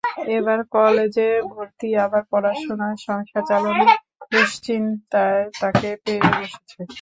এবার 0.37 0.59
কলেজে 0.75 1.29
ভর্তি, 1.51 1.89
আবার 2.05 2.23
পড়ালেখা, 2.31 2.75
সংসার 3.05 3.43
চালানোর 3.49 3.89
দুশ্চিন্তায় 4.31 5.43
তাকে 5.61 5.89
পেয়ে 6.03 6.21
বসেছে। 6.29 6.79